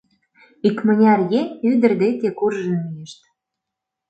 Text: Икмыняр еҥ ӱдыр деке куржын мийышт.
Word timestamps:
Икмыняр 0.67 1.19
еҥ 1.39 1.47
ӱдыр 1.69 1.91
деке 2.01 2.29
куржын 2.39 2.75
мийышт. 2.83 3.21